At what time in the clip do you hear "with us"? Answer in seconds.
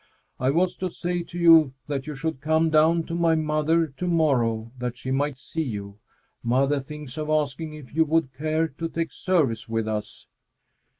9.69-10.25